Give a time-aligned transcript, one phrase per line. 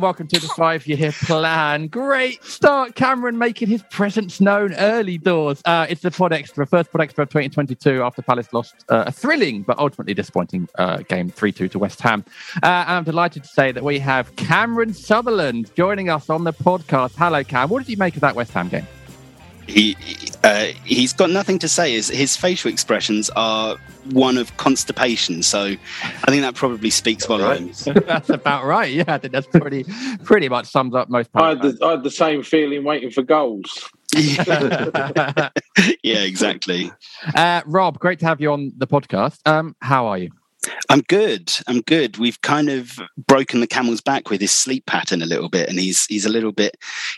[0.00, 1.86] And welcome to the five year plan.
[1.86, 5.60] Great start, Cameron making his presence known early doors.
[5.66, 9.12] Uh, it's the Pod Extra, first Pod Extra of 2022 after Palace lost uh, a
[9.12, 12.24] thrilling but ultimately disappointing uh, game 3 2 to West Ham.
[12.62, 17.14] Uh, I'm delighted to say that we have Cameron Sutherland joining us on the podcast.
[17.16, 17.68] Hello, Cam.
[17.68, 18.86] What did you make of that West Ham game?
[19.66, 19.96] He
[20.44, 21.92] uh, he's got nothing to say.
[21.92, 23.76] His, his facial expressions are
[24.10, 25.42] one of constipation.
[25.42, 27.84] So I think that probably speaks volumes.
[28.06, 28.90] that's about right.
[28.92, 29.84] Yeah, I think that's pretty
[30.24, 31.30] pretty much sums up most.
[31.34, 33.88] I had, the, I had the same feeling waiting for goals.
[34.16, 35.50] yeah,
[36.02, 36.90] exactly.
[37.34, 39.38] Uh, Rob, great to have you on the podcast.
[39.46, 40.30] Um, how are you?
[40.88, 41.52] I'm good.
[41.68, 42.18] I'm good.
[42.18, 45.78] We've kind of broken the camel's back with his sleep pattern a little bit, and
[45.78, 46.76] he's he's a little bit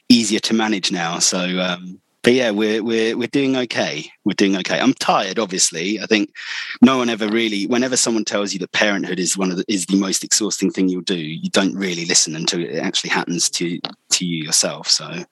[0.08, 1.18] easier to manage now.
[1.18, 4.10] So um, but yeah, we're we're we're doing okay.
[4.24, 4.78] We're doing okay.
[4.78, 6.00] I'm tired, obviously.
[6.00, 6.32] I think
[6.80, 7.66] no one ever really.
[7.66, 10.88] Whenever someone tells you that parenthood is one of the, is the most exhausting thing
[10.88, 14.88] you'll do, you don't really listen until it actually happens to to you yourself.
[14.88, 15.24] So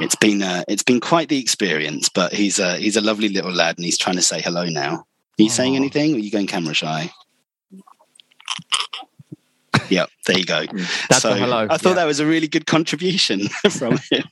[0.00, 2.08] it's been uh, it's been quite the experience.
[2.08, 5.04] But he's a he's a lovely little lad, and he's trying to say hello now.
[5.38, 5.52] Are you Aww.
[5.52, 7.10] saying anything, or are you going camera shy?
[9.92, 10.64] Yeah, there you go.
[11.10, 11.66] That's so hello.
[11.68, 11.94] I thought yeah.
[11.96, 14.24] that was a really good contribution from him.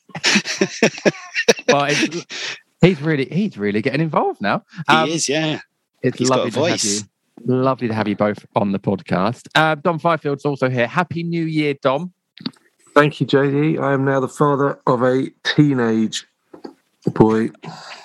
[1.69, 1.85] well,
[2.81, 4.65] he's really he's really getting involved now.
[4.89, 5.61] Um, he is, yeah.
[6.03, 7.01] It's he's lovely to have you.
[7.45, 9.49] Lovely to have you both on the podcast.
[9.55, 10.87] Uh, Dom Firefield's also here.
[10.87, 12.13] Happy New Year, Dom.
[12.95, 13.81] Thank you, JD.
[13.81, 16.27] I am now the father of a teenage
[17.07, 17.51] boy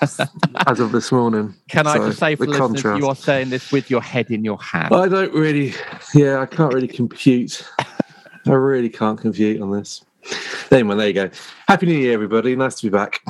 [0.00, 1.54] as of this morning.
[1.68, 3.00] Can so, I just say for the listeners, contrast.
[3.00, 4.94] you are saying this with your head in your hand?
[4.94, 5.74] I don't really,
[6.14, 7.64] yeah, I can't really compute.
[8.46, 10.04] I really can't compute on this.
[10.70, 11.30] Anyway, there you go.
[11.68, 12.56] Happy New Year, everybody.
[12.56, 13.20] Nice to be back.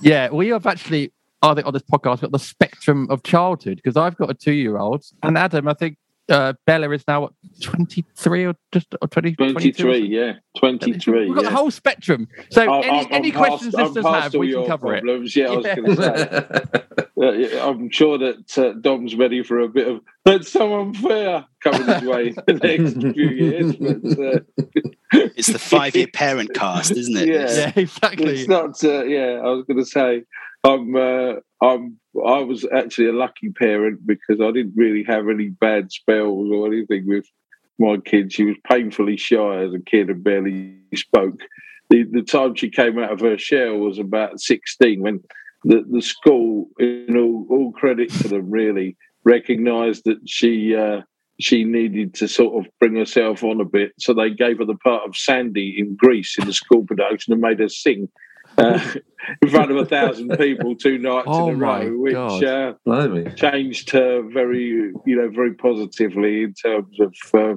[0.00, 3.96] Yeah, we have actually, I think on this podcast, got the spectrum of childhood because
[3.96, 5.96] I've got a two year old, and Adam, I think
[6.28, 11.26] uh, Bella is now what, 23 or just or 20, 23, yeah, 23.
[11.26, 11.50] We've got yeah.
[11.50, 12.28] the whole spectrum.
[12.50, 15.36] So, I'm, any, I'm any questions past, listeners have, we can cover problems.
[15.36, 15.40] it.
[15.40, 17.58] Yeah, I was going to say.
[17.62, 21.86] uh, I'm sure that uh, Dom's ready for a bit of that's so unfair coming
[21.86, 23.76] his way the next few years.
[23.76, 24.90] But, uh,
[25.36, 27.28] it's the five year parent cast, isn't it?
[27.28, 28.40] Yeah, yeah exactly.
[28.40, 30.22] It's not, uh, yeah, I was going to say,
[30.64, 35.48] I'm, uh, I'm I was actually a lucky parent because I didn't really have any
[35.48, 37.26] bad spells or anything with
[37.78, 38.32] my kid.
[38.32, 41.40] She was painfully shy as a kid and barely spoke.
[41.88, 45.20] The, the time she came out of her shell was about 16 when
[45.64, 51.02] the, the school, in all, all credit to them, really recognised that she uh,
[51.40, 53.92] she needed to sort of bring herself on a bit.
[53.98, 57.42] So they gave her the part of Sandy in Grease in the school production and
[57.42, 58.08] made her sing
[58.58, 58.80] uh,
[59.42, 62.74] in front of a thousand people two nights oh in a row, which uh,
[63.34, 67.56] changed her very, you know, very positively in terms of, uh,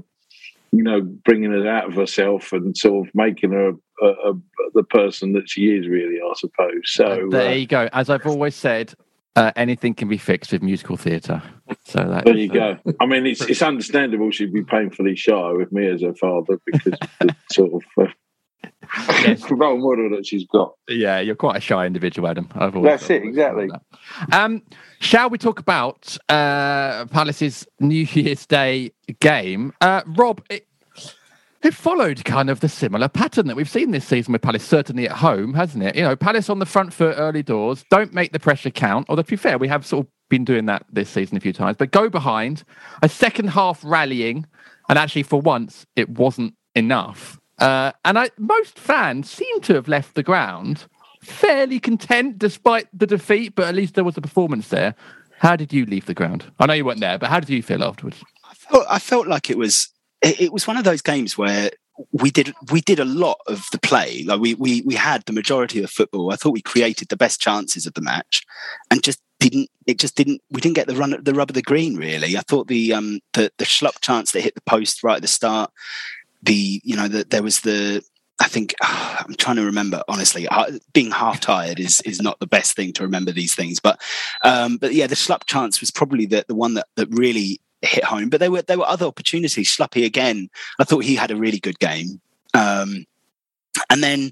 [0.71, 4.33] you know, bringing her out of herself and sort of making her a, a,
[4.74, 6.81] the person that she is, really, I suppose.
[6.86, 7.89] So there uh, you go.
[7.94, 8.94] As I've always said,
[9.36, 11.41] uh, anything can be fixed with musical theatre.
[11.83, 12.77] So that there you go.
[13.00, 17.00] I mean, it's it's understandable she'd be painfully shy with me as her father because
[17.19, 18.13] the sort of uh, yes.
[19.50, 20.74] role model that she's got.
[20.88, 22.50] Yeah, you're quite a shy individual, Adam.
[22.84, 23.68] That's it, exactly.
[23.68, 24.34] That.
[24.34, 24.62] Um,
[25.00, 29.74] shall we talk about uh, Palace's New Year's Day game?
[29.82, 30.68] Uh, Rob, it,
[31.62, 35.10] it followed kind of the similar pattern that we've seen this season with Palace, certainly
[35.10, 35.96] at home, hasn't it?
[35.96, 39.08] You know, Palace on the front foot early doors, don't make the pressure count.
[39.10, 41.54] Although, to be fair, we have sort of been doing that this season a few
[41.54, 41.78] times.
[41.78, 42.64] But go behind,
[43.02, 44.46] a second half rallying,
[44.90, 47.40] and actually for once it wasn't enough.
[47.60, 50.86] Uh, and I, most fans seem to have left the ground
[51.22, 54.96] fairly content despite the defeat, but at least there was a performance there.
[55.40, 56.52] How did you leave the ground?
[56.60, 58.24] I know you weren't there, but how did you feel afterwards?
[58.50, 59.90] I felt, I felt like it was
[60.22, 61.72] it, it was one of those games where
[62.12, 64.24] we did we did a lot of the play.
[64.24, 66.31] Like we we we had the majority of the football.
[66.31, 68.44] I thought we created the best chances of the match,
[68.92, 69.69] and just didn't.
[69.86, 70.42] It just didn't.
[70.51, 71.96] We didn't get the run the rub of the green.
[71.96, 75.22] Really, I thought the um the the Schlupp chance that hit the post right at
[75.22, 75.72] the start.
[76.45, 78.03] The you know that there was the
[78.39, 80.03] I think uh, I'm trying to remember.
[80.07, 80.47] Honestly,
[80.94, 83.80] being half tired is is not the best thing to remember these things.
[83.80, 84.01] But
[84.44, 88.03] um, but yeah, the Schlupp chance was probably the the one that that really hit
[88.03, 88.30] home.
[88.30, 89.69] But there were there were other opportunities.
[89.69, 90.50] Schluppy again,
[90.80, 92.21] I thought he had a really good game.
[92.53, 93.06] Um,
[93.89, 94.31] and then,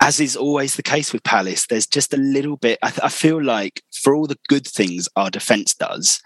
[0.00, 2.78] as is always the case with Palace, there's just a little bit.
[2.82, 6.22] I, I feel like for all the good things our defence does,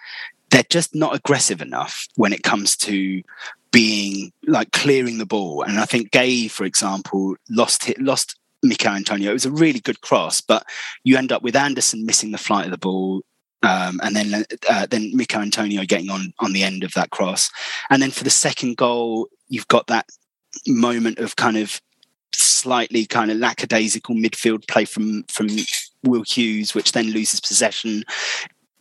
[0.50, 3.22] they're just not aggressive enough when it comes to
[3.72, 5.62] being like clearing the ball.
[5.62, 9.30] And I think Guéhi, for example, lost hit, lost Michail Antonio.
[9.30, 10.64] It was a really good cross, but
[11.04, 13.22] you end up with Andersen missing the flight of the ball.
[13.62, 17.50] Um, and then uh, then Michail Antonio getting on on the end of that cross,
[17.90, 20.08] and then for the second goal, you've got that
[20.66, 21.78] moment of kind of
[22.32, 25.48] slightly kind of lackadaisical midfield play from from
[26.04, 28.04] Will Hughes, which then loses possession.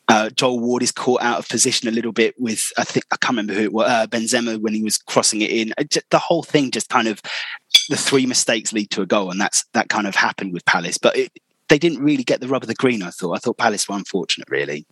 [0.09, 3.17] Uh, Joel Ward is caught out of position a little bit with I think I
[3.17, 5.71] can't remember who it was uh, Benrahma when he was crossing it in.
[6.09, 7.21] the whole thing just kind of
[7.89, 10.97] the three mistakes lead to a goal, and that's that kind of happened with Palace.
[10.97, 11.31] But it,
[11.69, 13.03] they didn't really get the rub of the green.
[13.03, 13.35] I thought.
[13.35, 14.87] I thought Palace were unfortunate, really.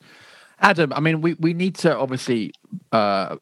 [0.60, 2.52] Adam, I mean, we, we need to obviously,
[2.92, 3.36] uh,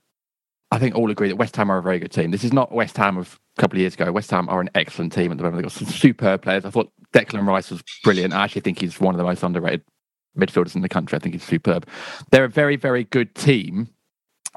[0.72, 2.32] I think all agree that West Ham are a very good team.
[2.32, 4.12] This is not West Ham of a couple of years ago.
[4.12, 5.58] West Ham are an excellent team at the moment.
[5.58, 6.66] They've got some superb players.
[6.66, 8.34] I thought Declan Rice was brilliant.
[8.34, 9.84] I actually think he's one of the most underrated
[10.38, 11.16] midfielders in the country.
[11.16, 11.88] I think he's superb.
[12.32, 13.90] They're a very, very good team.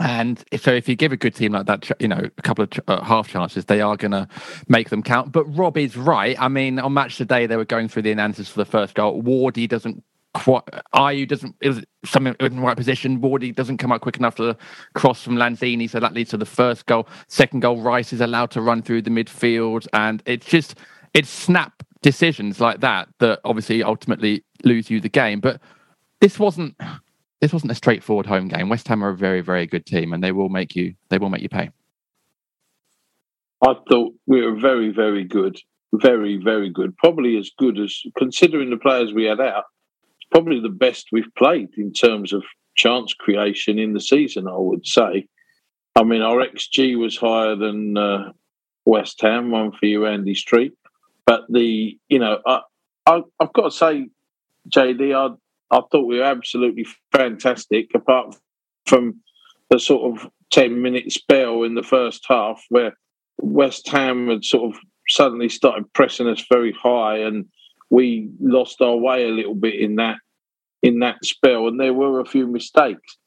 [0.00, 2.70] And so, if you give a good team like that, you know, a couple of
[2.86, 4.28] uh, half chances, they are going to
[4.68, 5.32] make them count.
[5.32, 6.40] But Rob is right.
[6.40, 9.20] I mean, on match today, they were going through the analysis for the first goal.
[9.22, 10.04] Wardy doesn't
[10.34, 10.62] quite.
[10.94, 11.56] Ayew doesn't.
[11.60, 13.20] It was something in the right position.
[13.20, 14.56] Wardy doesn't come out quick enough to
[14.94, 17.08] cross from Lanzini, so that leads to the first goal.
[17.26, 20.76] Second goal, Rice is allowed to run through the midfield, and it's just
[21.12, 25.40] it's snap decisions like that that obviously ultimately lose you the game.
[25.40, 25.60] But
[26.20, 26.76] this wasn't
[27.40, 28.68] this wasn't a straightforward home game.
[28.68, 31.30] West Ham are a very, very good team, and they will make you they will
[31.30, 31.70] make you pay.
[33.64, 35.58] I thought we were very, very good,
[35.92, 36.96] very, very good.
[36.96, 39.64] Probably as good as considering the players we had out.
[40.30, 42.44] Probably the best we've played in terms of
[42.76, 44.46] chance creation in the season.
[44.46, 45.26] I would say.
[45.96, 48.30] I mean, our XG was higher than uh,
[48.84, 49.50] West Ham.
[49.50, 50.74] One for you, Andy Street.
[51.28, 52.60] But the you know, I,
[53.04, 54.08] I I've got to say,
[54.70, 55.34] JD, I
[55.76, 58.34] I thought we were absolutely fantastic, apart
[58.86, 59.20] from
[59.68, 62.96] the sort of 10 minute spell in the first half where
[63.36, 67.44] West Ham had sort of suddenly started pressing us very high and
[67.90, 70.16] we lost our way a little bit in that
[70.82, 73.18] in that spell and there were a few mistakes.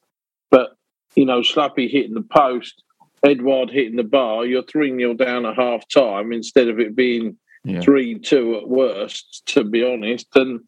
[0.50, 0.70] But,
[1.14, 2.82] you know, Schluppy hitting the post,
[3.24, 7.36] Edouard hitting the bar, you're 3 0 down at half time instead of it being
[7.66, 8.18] 3 yeah.
[8.22, 10.26] 2 at worst, to be honest.
[10.34, 10.60] And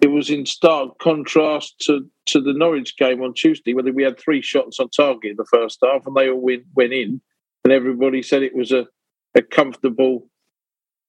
[0.00, 4.18] it was in stark contrast to, to the Norwich game on Tuesday, where we had
[4.18, 7.20] three shots on target in the first half and they all went, went in,
[7.64, 8.86] and everybody said it was a,
[9.34, 10.28] a comfortable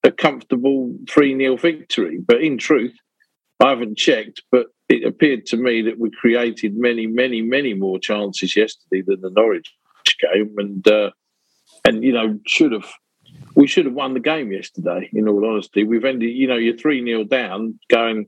[0.04, 2.20] a comfortable 3 0 victory.
[2.26, 2.96] But in truth,
[3.60, 8.00] I haven't checked, but it appeared to me that we created many, many, many more
[8.00, 9.72] chances yesterday than the Norwich
[10.22, 11.12] game, and uh,
[11.86, 12.90] and you know should have
[13.60, 15.10] we should have won the game yesterday.
[15.12, 16.34] In all honesty, we've ended.
[16.34, 18.28] You know, you're three 0 down, going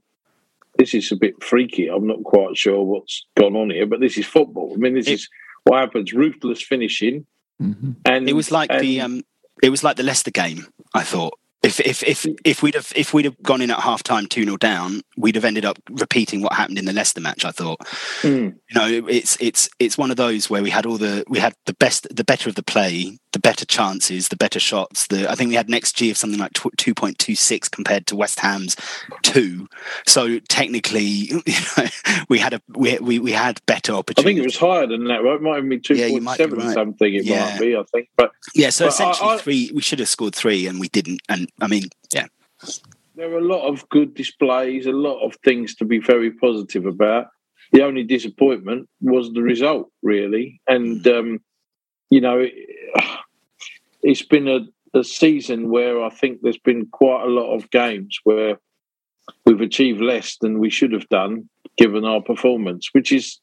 [0.78, 1.88] this is a bit freaky.
[1.88, 4.74] I'm not quite sure what's gone on here, but this is football.
[4.74, 5.30] I mean, this it, is
[5.64, 7.26] what happens: ruthless finishing,
[7.62, 7.92] mm-hmm.
[8.04, 9.22] and it was like and, the um,
[9.64, 10.68] it was like the Leicester game.
[10.94, 14.02] I thought if if if if we'd have if we'd have gone in at half
[14.02, 17.46] time two 0 down, we'd have ended up repeating what happened in the Leicester match.
[17.46, 17.80] I thought,
[18.22, 18.56] mm.
[18.70, 21.54] you know, it's it's it's one of those where we had all the we had
[21.68, 25.08] the best the better of the play, the better chances, the better shots.
[25.08, 28.08] The I think we had an XG of something like two point two six compared
[28.08, 28.76] to West Ham's
[29.24, 29.68] two.
[30.06, 31.42] So technically, you
[31.78, 31.86] know,
[32.30, 34.26] we had a we we, we had better opportunities.
[34.26, 35.24] I think it was higher than that.
[35.24, 35.36] Right?
[35.36, 36.74] It might have been two point yeah, seven right.
[36.74, 37.14] something.
[37.14, 37.52] It yeah.
[37.52, 37.76] might be.
[37.76, 38.70] I think, but yeah.
[38.70, 39.72] So but essentially, I, I, three.
[39.74, 41.22] We should have scored three, and we didn't.
[41.30, 41.84] And I mean,
[42.14, 42.28] yeah.
[43.16, 46.86] There were a lot of good displays, a lot of things to be very positive
[46.86, 47.28] about.
[47.72, 50.62] The only disappointment was the result, really.
[50.68, 51.40] And, um,
[52.10, 52.54] you know, it,
[54.08, 54.60] has been a,
[54.98, 58.60] a season where I think there's been quite a lot of games where
[59.46, 63.40] we've achieved less than we should have done given our performance, which is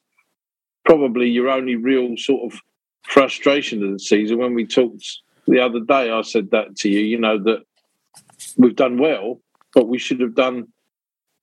[0.85, 2.61] probably your only real sort of
[3.03, 4.39] frustration of the season.
[4.39, 5.05] When we talked
[5.47, 7.65] the other day, I said that to you, you know, that
[8.57, 9.41] we've done well,
[9.75, 10.69] but we should have done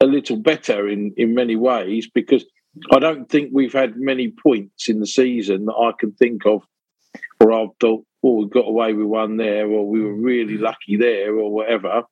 [0.01, 2.45] a little better in, in many ways because
[2.91, 6.63] I don't think we've had many points in the season that I can think of
[7.38, 10.98] where I've thought, oh, we got away with one there, or we were really lucky
[10.98, 12.03] there, or whatever.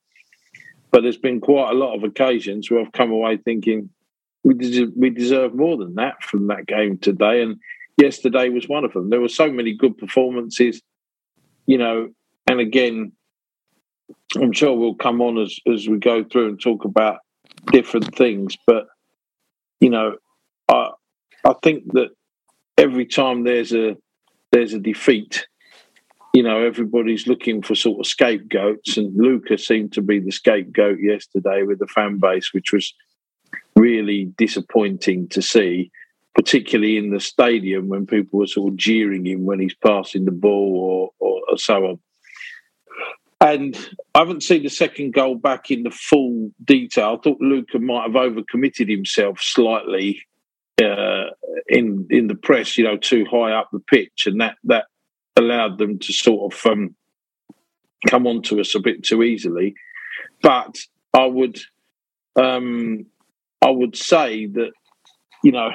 [0.90, 3.90] But there's been quite a lot of occasions where I've come away thinking
[4.44, 7.42] we deserve, we deserve more than that from that game today.
[7.42, 7.56] And
[7.96, 9.10] yesterday was one of them.
[9.10, 10.80] There were so many good performances,
[11.66, 12.10] you know,
[12.46, 13.12] and again,
[14.36, 17.18] I'm sure we'll come on as, as we go through and talk about
[17.72, 18.56] different things.
[18.66, 18.86] But,
[19.80, 20.16] you know,
[20.68, 20.90] I
[21.44, 22.10] I think that
[22.78, 23.96] every time there's a
[24.54, 25.48] there's a defeat,
[26.32, 30.98] you know, everybody's looking for sort of scapegoats, and Luka seemed to be the scapegoat
[31.00, 32.94] yesterday with the fan base, which was
[33.74, 35.90] really disappointing to see,
[36.36, 40.30] particularly in the stadium when people were sort of jeering him when he's passing the
[40.30, 41.98] ball or, or, or so on.
[43.40, 43.76] And
[44.14, 47.18] I haven't seen the second goal back in the full detail.
[47.18, 50.22] I thought Luka might have overcommitted himself slightly
[50.82, 51.30] uh,
[51.68, 54.86] in in the press, you know, too high up the pitch, and that that
[55.36, 56.94] allowed them to sort of um,
[58.08, 59.74] come onto us a bit too easily.
[60.42, 60.78] But
[61.12, 61.58] I would
[62.36, 63.06] um,
[63.62, 64.72] I would say that
[65.42, 65.70] you know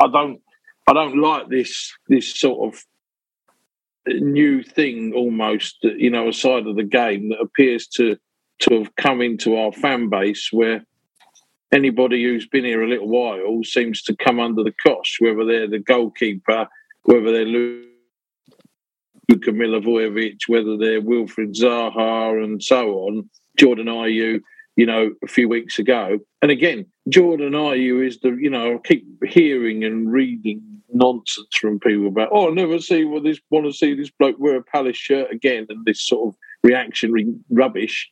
[0.00, 0.40] I don't
[0.88, 2.84] I don't like this this sort of
[4.08, 8.16] new thing almost you know a side of the game that appears to
[8.58, 10.84] to have come into our fan base where
[11.72, 15.68] anybody who's been here a little while seems to come under the cosh, whether they're
[15.68, 16.68] the goalkeeper,
[17.04, 23.28] whether they're Luka Milivojevic, whether they're Wilfried Zaha, and so on.
[23.58, 24.40] Jordan Ayew,
[24.76, 26.18] you know, a few weeks ago.
[26.40, 30.62] And again, Jordan Ayew is the, you know, I keep hearing and reading
[30.92, 34.36] nonsense from people about, oh, I never see what this want to see this bloke
[34.38, 38.10] wear a Palace shirt again, and this sort of reactionary rubbish.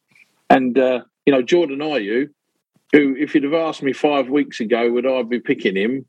[0.49, 2.29] And uh, you know, Jordan Ayew,
[2.93, 6.07] who, if you'd have asked me five weeks ago, would I be picking him?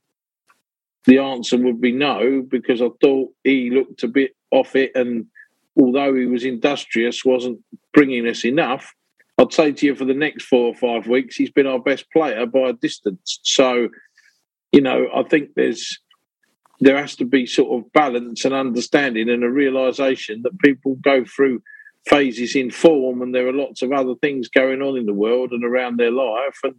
[1.05, 5.25] The answer would be no, because I thought he looked a bit off it, and
[5.79, 7.59] although he was industrious, wasn't
[7.93, 8.93] bringing us enough.
[9.37, 12.05] I'd say to you for the next four or five weeks, he's been our best
[12.11, 13.39] player by a distance.
[13.43, 13.89] So,
[14.71, 15.99] you know, I think there's
[16.79, 21.23] there has to be sort of balance and understanding and a realization that people go
[21.23, 21.61] through
[22.07, 25.51] phases in form and there are lots of other things going on in the world
[25.51, 26.75] and around their life and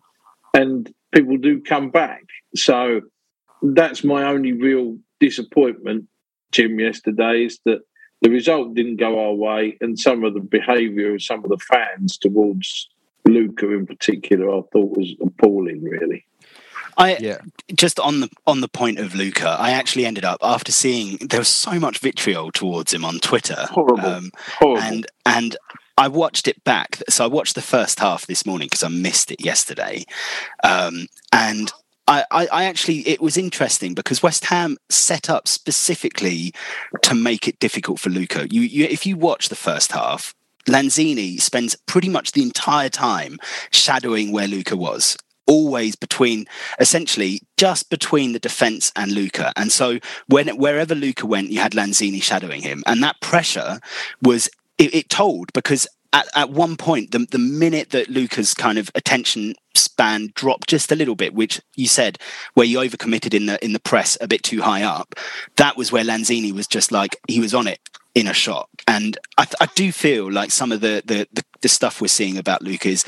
[0.55, 2.25] and people do come back.
[2.55, 3.01] So
[3.63, 6.05] that's my only real disappointment
[6.51, 7.81] jim yesterday is that
[8.21, 11.59] the result didn't go our way and some of the behaviour of some of the
[11.59, 12.89] fans towards
[13.27, 16.25] Luka in particular i thought was appalling really
[16.97, 17.39] I yeah.
[17.75, 21.41] just on the on the point of Luka, I actually ended up after seeing there
[21.41, 23.67] was so much vitriol towards him on Twitter.
[23.71, 24.07] Horrible.
[24.07, 24.83] Um, Horrible.
[24.83, 25.57] And and
[25.99, 27.03] I watched it back.
[27.09, 30.05] So I watched the first half this morning because I missed it yesterday.
[30.65, 31.73] Um, and
[32.09, 36.53] I, I, I, actually it was interesting because West Ham set up specifically
[37.03, 38.49] to make it difficult for Luka.
[38.51, 40.35] You, you if you watch the first half,
[40.67, 43.39] Lanzini spends pretty much the entire time
[43.71, 46.47] shadowing where Luka was always between
[46.79, 49.53] essentially just between the defense and Luka.
[49.57, 52.83] And so when wherever Luka went, you had Lanzini shadowing him.
[52.87, 53.81] And that pressure
[54.23, 58.79] was it, it told because at, at one point, the, the minute that Luka's kind
[58.79, 62.19] of attention span dropped just a little bit, which you said
[62.55, 65.15] where you overcommitted in the in the press a bit too high up,
[65.57, 67.81] that was where Lanzini was just like he was on it
[68.15, 68.69] in a shot.
[68.87, 72.37] And I, I do feel like some of the, the, the the stuff we're seeing
[72.37, 73.05] about Luka is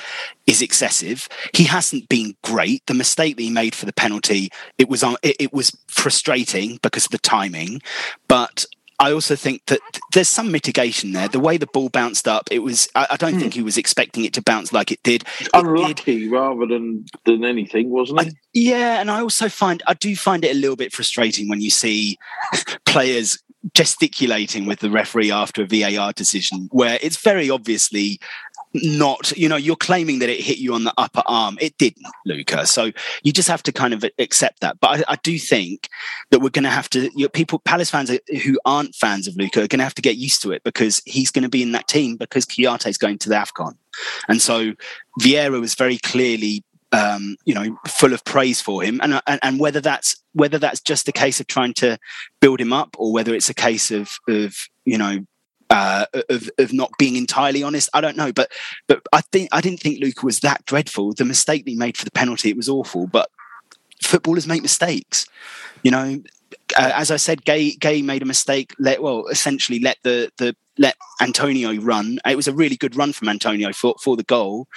[0.46, 1.28] is excessive.
[1.52, 2.86] He hasn't been great.
[2.86, 6.78] The mistake that he made for the penalty, it was on, it, it was frustrating
[6.82, 7.82] because of the timing,
[8.28, 8.64] but
[9.00, 9.80] I also think that
[10.12, 11.28] there's some mitigation there.
[11.28, 12.88] The way the ball bounced up, it was.
[12.94, 13.40] I, I don't hmm.
[13.40, 15.24] think he was expecting it to bounce like it did.
[15.40, 16.30] It Unlucky did.
[16.30, 18.28] rather than than anything, wasn't it?
[18.28, 21.60] I, yeah, and I also find I do find it a little bit frustrating when
[21.60, 22.18] you see
[22.86, 23.42] players
[23.72, 28.20] gesticulating with the referee after a VAR decision, where it's very obviously
[28.74, 31.56] not you know you're claiming that it hit you on the upper arm.
[31.60, 32.90] It didn't Luka so
[33.22, 34.80] you just have to kind of accept that.
[34.80, 35.88] But i, I do think
[36.30, 38.10] that we're going to have to you know, people palace fans
[38.42, 41.02] who aren't fans of Luka are going to have to get used to it because
[41.06, 43.76] he's going to be in that team because Kouyaté is going to the afcon.
[44.28, 44.72] And so
[45.20, 46.64] vieira was very clearly
[46.94, 50.80] um, you know, full of praise for him, and, and, and whether that's whether that's
[50.80, 51.98] just a case of trying to
[52.40, 55.18] build him up, or whether it's a case of of you know
[55.70, 57.88] uh, of of not being entirely honest.
[57.94, 58.52] I don't know, but
[58.86, 61.14] but I think I didn't think Luka was that dreadful.
[61.14, 63.28] The mistake he made for the penalty it was awful, but
[64.02, 65.26] footballers make mistakes.
[65.82, 66.22] You know,
[66.76, 68.74] uh, as I said, Gay Gay made a mistake.
[68.78, 72.18] Let well, essentially let the the let Antonio run.
[72.26, 74.68] It was a really good run from Antonio for for the goal,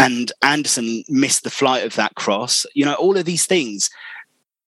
[0.00, 2.66] and Andersen missed the flight of that cross.
[2.74, 3.90] You know, all of these things,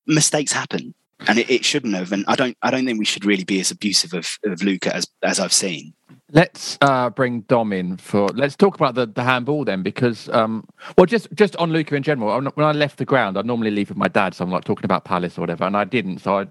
[0.05, 0.93] mistakes happen,
[1.27, 2.11] and it, it shouldn't have.
[2.11, 4.95] And I don't I don't think we should really be as abusive of of Luka
[4.95, 5.93] as as I've seen.
[6.31, 8.27] Let's uh, bring Dom in for.
[8.29, 12.03] Let's talk about the, the handball then, because um, well, just just on Luka in
[12.03, 12.41] general.
[12.41, 14.85] When I left the ground, I normally leave with my dad, so I'm like talking
[14.85, 16.19] about Palace or whatever, and I didn't.
[16.19, 16.47] So I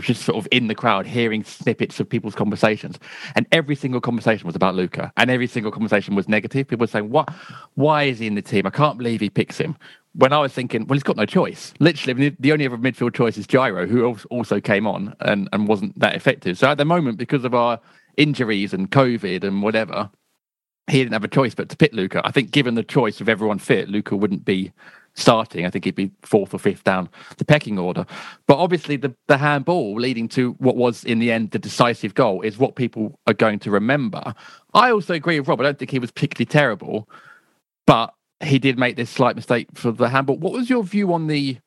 [0.00, 2.98] just sort of in the crowd hearing snippets of people's conversations,
[3.34, 6.68] and every single conversation was about Luka, and every single conversation was negative.
[6.68, 7.30] People were saying, "What?
[7.74, 8.66] Why is he in the team?
[8.66, 9.76] I can't believe he picks him."
[10.14, 11.72] When I was thinking, well, he's got no choice.
[11.78, 15.96] Literally, the only other midfield choice is Jairo, who also came on and, and wasn't
[16.00, 16.58] that effective.
[16.58, 17.78] So at the moment, because of our
[18.16, 20.10] injuries and COVID and whatever,
[20.90, 22.20] he didn't have a choice but to pick Luka.
[22.24, 24.72] I think given the choice of everyone fit, Luka wouldn't be
[25.18, 25.66] starting.
[25.66, 28.06] I think he'd be fourth or fifth down the pecking order.
[28.46, 32.42] But obviously, the, the handball leading to what was in the end the decisive goal
[32.42, 34.34] is what people are going to remember.
[34.74, 35.60] I also agree with Rob.
[35.60, 37.08] I don't think he was particularly terrible,
[37.86, 40.36] but he did make this slight mistake for the handball.
[40.36, 41.58] What was your view on the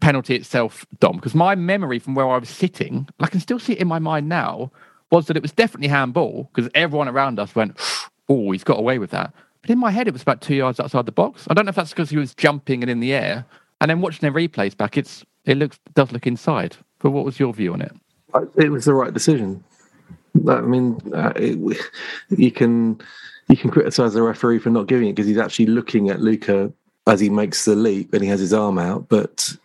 [0.00, 1.16] penalty itself, Dom?
[1.16, 3.98] Because my memory from where I was sitting, I can still see it in my
[3.98, 4.70] mind now,
[5.10, 7.78] was that it was definitely handball because everyone around us went,
[8.28, 9.32] oh, he's got away with that.
[9.62, 11.46] But in my head, it was about two yards outside the box.
[11.48, 13.46] I don't know if that's because he was jumping and in the air.
[13.80, 16.76] And then watching the replays back, it's it looks does look inside.
[16.98, 17.92] But what was your view on it?
[18.56, 19.62] It was the right decision.
[20.48, 21.58] I mean, uh, it,
[22.30, 23.00] you can
[23.48, 26.72] you can criticize the referee for not giving it because he's actually looking at Luka
[27.06, 29.56] as he makes the leap and he has his arm out, but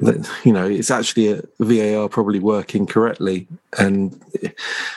[0.00, 3.46] that you know it's actually a VAR probably working correctly
[3.78, 4.20] and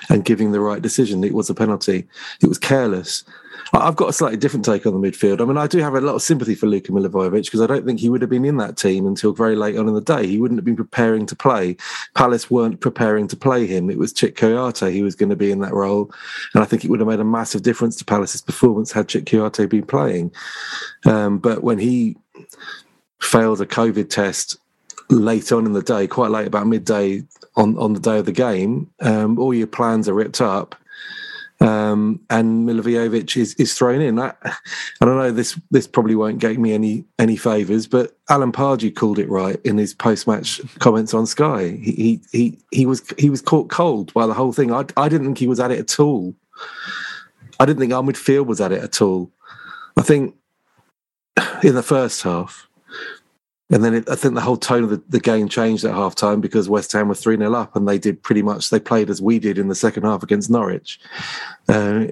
[0.09, 1.23] and giving the right decision.
[1.23, 2.07] It was a penalty.
[2.41, 3.23] It was careless.
[3.71, 5.41] I've got a slightly different take on the midfield.
[5.41, 7.85] I mean, I do have a lot of sympathy for Luka Milivojevic because I don't
[7.85, 10.25] think he would have been in that team until very late on in the day.
[10.25, 11.77] He wouldn't have been preparing to play.
[12.15, 13.89] Palace weren't preparing to play him.
[13.89, 16.11] It was Cheick Kouyaté who was going to be in that role.
[16.53, 19.25] And I think it would have made a massive difference to Palace's performance had Cheick
[19.25, 20.31] Kouyaté been playing.
[21.05, 22.17] Um, but when he
[23.21, 24.57] failed a COVID test
[25.09, 27.23] late on in the day, quite late, about midday
[27.55, 30.75] on, on the day of the game, um, all your plans are ripped up
[31.61, 34.19] um, and Milivojevic is, is thrown in.
[34.19, 35.31] I, I don't know.
[35.31, 39.59] This this probably won't get me any any favors, but Alan Pardew called it right
[39.65, 41.69] in his post match comments on Sky.
[41.69, 44.71] He, he he he was he was caught cold by the whole thing.
[44.71, 46.33] I I didn't think he was at it at all.
[47.59, 49.29] I didn't think our midfield was at it at all.
[49.97, 50.35] I think
[51.61, 52.68] in the first half,
[53.71, 56.15] and then it, I think the whole tone of the, the game changed at half
[56.15, 59.09] time because West Ham were 3 0 up and they did pretty much, they played
[59.09, 60.99] as we did in the second half against Norwich,
[61.67, 62.05] uh,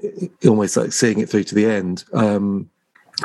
[0.45, 2.03] almost like seeing it through to the end.
[2.13, 2.69] Um,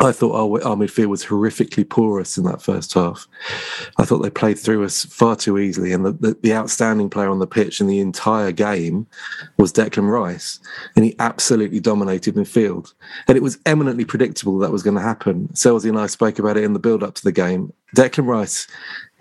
[0.01, 3.29] I thought oh, our, our midfield was horrifically porous in that first half.
[3.99, 7.29] I thought they played through us far too easily, and the, the, the, outstanding player
[7.29, 9.07] on the pitch in the entire game
[9.59, 10.61] was Declan Rice,
[10.97, 12.95] and he absolutely dominated midfield.
[13.29, 15.49] And it was eminently predictable that was going to happen.
[15.49, 17.71] Selzy and I spoke about it in the build-up to the game.
[17.95, 18.67] Declan Rice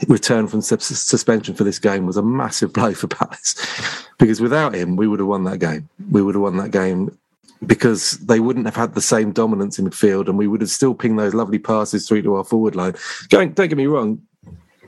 [0.08, 4.96] return from suspension for this game was a massive blow for Palace because without him,
[4.96, 5.90] we would have won that game.
[6.12, 7.18] We would have won that game
[7.66, 10.96] because they wouldn't have had the same dominance in midfield and we would have still
[10.96, 12.96] pinged those lovely passes through to our forward line.
[13.30, 14.22] Going, don't get me wrong,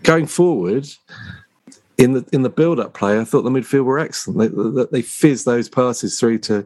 [0.02, 0.88] going forward
[1.98, 4.76] in the in the build up play, I thought the midfield were excellent.
[4.76, 6.66] They, they, fizzed those passes through to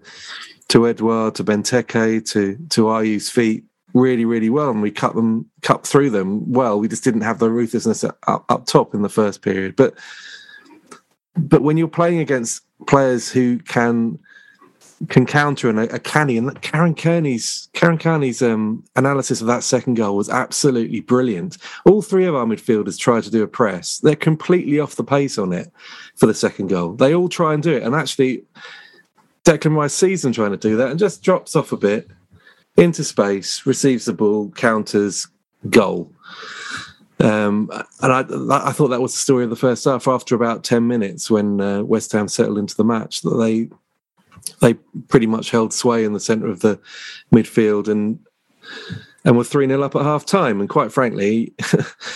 [0.70, 5.50] to Edouard, to Benteke, to to Ayew's feet really, really well, and we cut them
[5.62, 6.80] cut through them well.
[6.80, 9.96] We just didn't have the ruthlessness up, up top in the first period, but
[11.36, 14.20] but when you're playing against players who can
[15.10, 16.38] can counter and a, canny.
[16.38, 21.58] And Karen Carney's Karen Carney's um, analysis of that second goal was absolutely brilliant.
[21.86, 24.00] All three of our midfielders try to do a press.
[24.00, 25.72] They're completely off the pace on it
[26.16, 26.94] for the second goal.
[26.94, 28.44] They all try and do it, and actually,
[29.46, 32.10] Declan Rice sees them trying to do that and just drops off a bit
[32.76, 35.28] into space, receives the ball, counters,
[35.70, 36.12] goal.
[37.20, 37.70] Um,
[38.02, 38.20] and I,
[38.70, 40.08] I, thought that was the story of the first half.
[40.08, 43.70] After about ten minutes, when uh, West Ham settled into the match, that they
[44.60, 44.74] they
[45.08, 46.80] pretty much held sway in the centre of the
[47.34, 48.20] midfield and
[49.26, 50.60] and were 3 0 up at half time.
[50.60, 51.54] And quite frankly,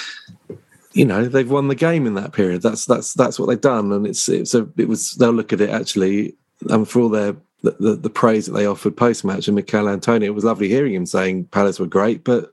[0.94, 2.62] you know, they've won the game in that period.
[2.62, 3.92] That's that's that's what they've done.
[3.92, 6.36] And it's it's a it was they'll look at it actually
[6.70, 9.88] and for all their the, the, the praise that they offered post match and Michail
[9.88, 12.52] Antonio, it was lovely hearing him saying Palace were great, but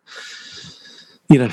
[1.31, 1.51] you know,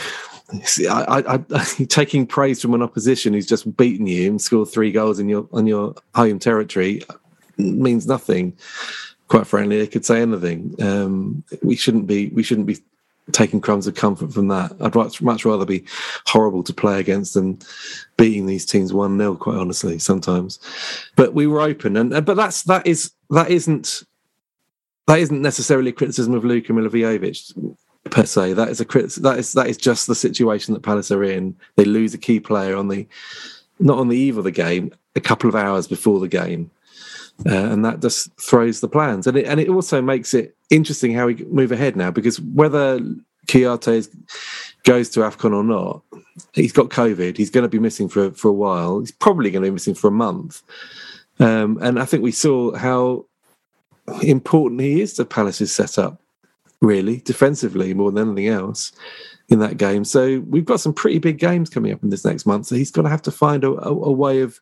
[0.64, 4.70] See, I, I, I, taking praise from an opposition who's just beaten you and scored
[4.70, 7.02] three goals in your on your home territory
[7.58, 8.58] means nothing.
[9.28, 10.76] Quite frankly, they could say anything.
[10.82, 12.78] Um, we shouldn't be we shouldn't be
[13.32, 14.72] taking crumbs of comfort from that.
[14.80, 15.84] I'd much, much rather be
[16.28, 17.60] horrible to play against than
[18.18, 20.60] beating these teams one 0 Quite honestly, sometimes.
[21.16, 24.04] But we were open, and but that's that is that isn't
[25.08, 28.54] that isn't necessarily a criticism of Luka Milivojevic per se.
[28.54, 31.56] That is a crit- that is that is just the situation that Palace are in.
[31.76, 33.08] They lose a key player on the
[33.80, 36.72] not on the eve of the game, a couple of hours before the game.
[37.46, 39.28] Uh, and that just throws the plans.
[39.28, 43.00] And it, and it also makes it interesting how we move ahead now because whether
[43.48, 44.08] Kouyaté
[44.84, 46.02] goes to AFCON or not,
[46.54, 47.38] he's got COVID.
[47.38, 49.00] He's going to be missing for, for a while.
[49.00, 50.62] He's probably going to be missing for a month.
[51.40, 53.26] Um, and I think we saw how
[54.22, 56.22] important he is to Palace's setup,
[56.82, 58.92] really, defensively more than anything else
[59.50, 60.04] in that game.
[60.06, 62.68] So we've got some pretty big games coming up in this next month.
[62.68, 64.60] So he's going to have to find a, a, a way of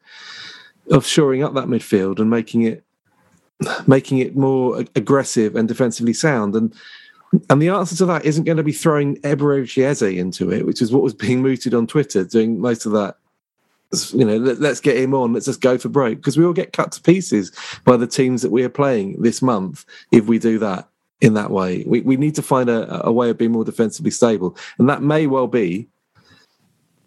[0.92, 2.84] of shoring up that midfield and making it
[3.88, 6.56] making it more aggressive and defensively sound.
[6.56, 6.74] And
[7.50, 10.82] and the answer to that isn't going to be throwing Eberechi Eze into it, which
[10.82, 13.18] is what was being mooted on Twitter, doing most of that.
[14.12, 15.34] You know, let, us get him on.
[15.34, 17.52] Let's just go for broke because we will get cut to pieces
[17.86, 20.88] by the teams that we are playing this month if we do that
[21.22, 21.84] in that way.
[21.86, 25.04] We we need to find a, a way of being more defensively stable, and that
[25.04, 25.88] may well be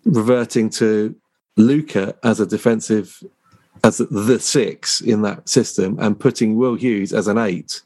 [0.04, 1.14] reverting to
[1.56, 3.22] Luka as a defensive
[3.86, 7.82] as the six in that system and putting Will Hughes as an eight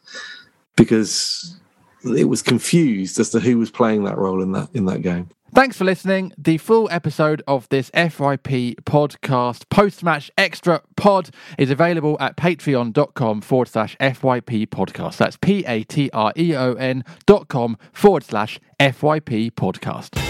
[0.76, 1.60] because
[2.04, 5.28] it was confused as to who was playing that role in that in that game.
[5.52, 6.32] Thanks for listening.
[6.38, 13.40] The full episode of this FYP podcast, post match extra pod, is available at patreon.com
[13.40, 15.16] forward slash FYP podcast.
[15.16, 20.29] That's P A T R E O N dot com forward slash FYP podcast.